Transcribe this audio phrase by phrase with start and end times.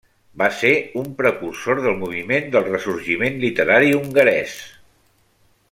[0.41, 0.69] Va ser
[1.01, 4.57] un precursor del moviment del ressorgiment literari hongarès.